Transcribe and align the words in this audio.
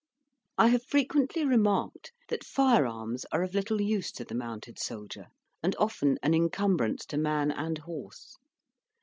I 0.57 0.69
have 0.69 0.83
frequently 0.83 1.45
remarked 1.45 2.11
that 2.29 2.43
firearms 2.43 3.23
are 3.31 3.43
of 3.43 3.53
little 3.53 3.79
use 3.79 4.11
to 4.13 4.25
the 4.25 4.33
mounted 4.33 4.79
soldier, 4.79 5.27
and 5.61 5.75
often 5.77 6.17
an 6.23 6.33
incumbrance 6.33 7.05
to 7.05 7.19
man 7.19 7.51
and 7.51 7.77
horse. 7.77 8.35